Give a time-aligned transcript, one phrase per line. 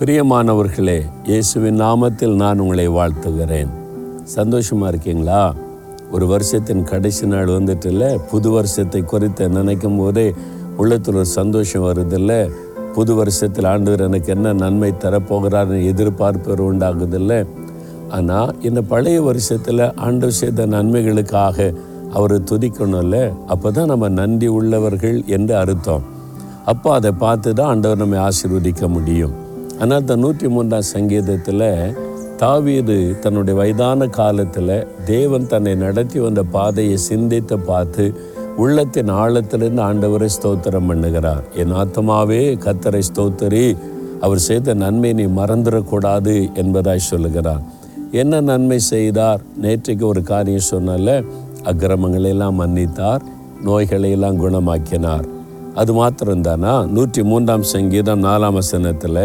[0.00, 3.68] பிரியமானவர்களே இயேசுவின் நாமத்தில் நான் உங்களை வாழ்த்துகிறேன்.
[4.24, 5.54] சந்தோஷமாக இருக்கீங்களா?
[6.10, 10.34] ஒரு வருஷத்தின் கடைசி நாள் வந்துட்டுல புது வருஷத்தை குறித்து நினைக்கும் போதே
[10.76, 12.50] உள்ளத்தில் ஒரு சந்தோஷம் வருதில்ல
[12.94, 17.46] புது வருஷத்தில் ஆண்டவர் எனக்கு என்ன நன்மை தரப்போகிறார்னு எதிர்பார்ப்பு உண்டாகுதில்ல.
[18.08, 21.74] ஆனால் இந்த பழைய வருஷத்தில் ஆண்டவர் செய்த நன்மைகளுக்காக
[22.12, 26.02] அவரை துதிக்கணும்ல அப்போ தான் நம்ம நன்றி உள்ளவர்கள் என்று அர்த்தம்.
[26.64, 29.42] அப்போ அதை பார்த்து தான் ஆண்டவர் நம்மை ஆசீர்வதிக்க முடியும்.
[29.80, 31.68] ஆனால் இந்த நூற்றி மூன்றாம் சங்கீதத்தில்
[32.36, 38.04] தாவீது தன்னுடைய வயதான காலத்தில் தேவன் தன்னை நடத்தி வந்த பாதையை சிந்தித்து பார்த்து
[38.56, 41.44] உள்ளத்தின் ஆழத்திலிருந்து ஆண்டவரை ஸ்தோத்திரம் பண்ணுகிறார்.
[41.54, 43.66] என் ஆத்மாவே கத்தரை ஸ்தோத்தரி.
[44.20, 47.62] அவர் செய்த நன்மை நீ மறந்துடக்கூடாது என்பதாய் சொல்லுகிறார்.
[48.22, 49.40] என்ன நன்மை செய்தார்?
[49.62, 51.24] நேற்றைக்கு ஒரு காரியம் சொன்னால
[51.62, 53.22] அக்கிரமங்களை எல்லாம் மன்னித்தார்
[53.62, 55.26] நோய்களை எல்லாம் குணமாக்கினார்.
[55.74, 56.72] அது மாத்திரம்தானா?
[56.86, 59.22] நூற்றி மூன்றாம் சங்கீதம் நாலாம் வசனத்தில்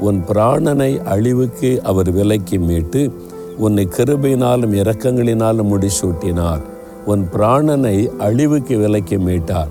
[0.00, 3.12] உன் பிராணனை அழிவுக்கு அவர் விலைக்கு மீட்டு
[3.58, 6.62] உன்னை கிருபையினாலும் இரக்கங்களினாலும் முடிசூட்டினார்.
[7.06, 9.70] உன் பிராணனை அழிவுக்கு விலைக்கு மீட்டார்.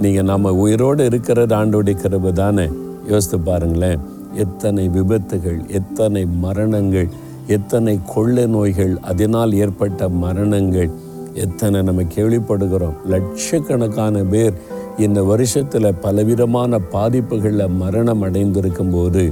[0.00, 2.66] நீங்கள் நம்ம உயிரோடு இருக்கிறது ஆண்டோடைய கிருபை தானே?
[3.06, 4.00] யோசித்து பாருங்களேன்.
[4.34, 7.08] எத்தனை விபத்துகள் எத்தனை மரணங்கள்
[7.46, 10.90] எத்தனை கொள்ளை நோய்கள் அதனால் ஏற்பட்ட மரணங்கள்
[11.34, 12.96] எத்தனை நம்ம கேள்விப்படுகிறோம்.
[13.06, 14.52] லட்சக்கணக்கான பேர்
[14.98, 19.24] இந்த வருஷத்தில் பலவிதமான பாதிப்புகளில் மரணம் அடைந்திருக்கும் போது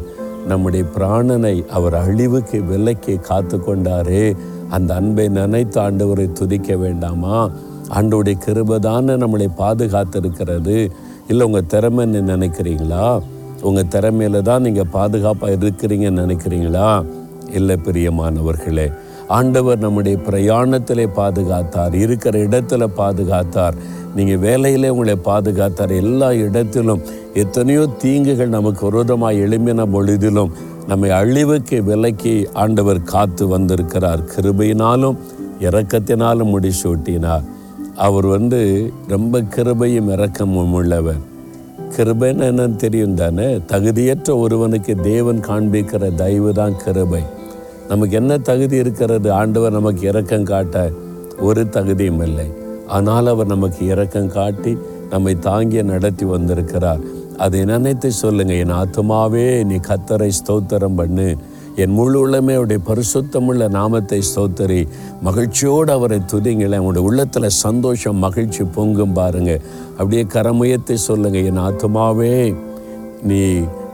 [0.46, 4.36] நம்முடைய பிராணனை அவர் அழிவுக்கு விலைக்கு காத்து கொண்டாரே.
[4.68, 7.50] அந்த அன்பை நினைத்து ஆண்டவரை துதிக்க வேண்டாமா?
[7.88, 10.90] ஆண்டோடைய கிருபதான நம்மளை பாதுகாத்திருக்கிறது.
[11.28, 13.20] இல்லை உங்கள் திறமைன்னு நினைக்கிறீங்களா?
[13.62, 17.04] உங்கள் திறமையில தான் நீங்கள் பாதுகாப்பாக இருக்கிறீங்கன்னு நினைக்கிறீங்களா?
[17.52, 18.92] இல்லை பிரியமானவர்களே
[19.28, 23.72] ஆண்டவர் நம்முடைய பிரயாணத்திலே பாதுகாத்தார் இருக்கிற இடத்துல பாதுகாத்தார்.
[24.16, 25.96] நீங்கள் வேலையிலே உங்களை பாதுகாத்தார்.
[25.96, 27.02] எல்லா இடத்திலும்
[27.34, 30.50] எத்தனையோ தீங்குகள் நமக்கு விரோதமாக எழும்பின பொழுதிலும்
[30.86, 34.20] நம்மை அழிவுக்கு விலைக்கு ஆண்டவர் காத்து வந்திருக்கிறார்.
[34.20, 35.16] கிருபையினாலும்
[35.60, 37.44] இறக்கத்தினாலும் முடிசூட்டினார்.
[37.96, 41.34] அவர் வந்து ரொம்ப கிருபையும் இறக்கமும் உள்ளவர்.
[41.96, 43.56] கிருபைன்னு என்னன்னு தெரியும் தானே?
[43.56, 47.22] தகுதியற்ற ஒருவனுக்கு தேவன் காண்பிக்கிற தயவு தான் கிருபை.
[47.88, 49.32] நமக்கு என்ன தகுதி இருக்கிறது?
[49.32, 50.90] ஆண்டவர் நமக்கு இரக்கம் காட்ட
[51.40, 52.46] ஒரு தகுதியும் இல்லை.
[52.86, 54.78] ஆனால் அவர் நமக்கு இரக்கம் காட்டி
[55.10, 56.98] நம்மை தாங்கி நடத்தி வந்திருக்கிறார்.
[57.36, 61.36] அதை நினைத்து சொல்லுங்க என் ஆத்மாவே நீ கத்தரை ஸ்தோத்திரம் பண்ணு.
[61.76, 64.88] என் முழு உள்ளமே அவருடைய பரிசுத்தமுள்ள நாமத்தை ஸ்தோத்தரி.
[65.22, 66.82] மகிழ்ச்சியோடு அவரை துதிங்களேன்.
[66.82, 69.60] உங்களுடைய உள்ளத்தில் சந்தோஷம் மகிழ்ச்சி பொங்கும் பாருங்க.
[69.90, 72.56] அப்படியே கரமுயத்தை சொல்லுங்க என் ஆத்மாவே
[73.22, 73.40] நீ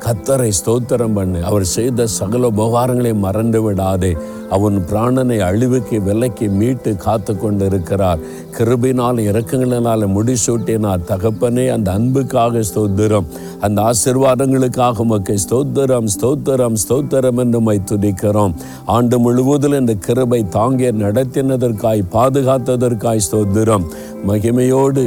[0.04, 1.44] கத்தரை ஸ்தோத்திரம் பண்ணு.
[1.48, 4.12] அவர் செய்த சகல உபகாரங்களை மறந்து விடாதே.
[4.56, 8.22] அவன் பிராணனை அழிவுக்கு விலைக்கு மீட்டு காத்து கொண்டு இருக்கிறார்
[8.56, 11.04] கிருபினால் இறக்கங்களினால் முடிசூட்டினார்.
[11.10, 13.28] தகப்பனே அந்த அன்புக்காக ஸ்தோத்திரம்.
[13.60, 18.54] அந்த ஆசிர்வாதங்களுக்காக உமக்கு ஸ்தோத்திரம் ஸ்தோத்திரம் ஸ்தோத்திரம் என்று மை துதிக்கிறோம்.
[18.96, 23.86] ஆண்டு முழுவதும் இந்த கிருபை தாங்கிய நடத்தினதற்காய் பாதுகாத்ததற்காய் ஸ்தோத்திரம்.
[24.28, 25.04] மகிமையோடு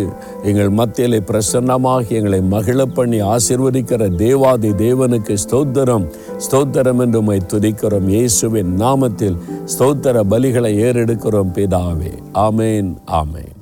[0.49, 6.07] எங்கள் மத்தியிலே பிரசன்னமாக எங்களை மகிழ பண்ணி ஆசிர்வதிக்கிற தேவாதி தேவனுக்கு ஸ்தோத்திரம்.
[6.45, 8.07] ஸ்தோத்திரம் என்று உம்மை துதிக்கிறோம்.
[8.07, 9.37] இயேசுவின் நாமத்தில்
[9.73, 12.13] ஸ்தோத்திர பலிகளை ஏறெடுக்கிறோம் பிதாவே.
[12.47, 12.91] ஆமேன்
[13.21, 13.54] ஆமேன்.